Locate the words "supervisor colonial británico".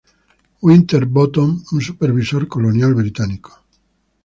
1.79-3.63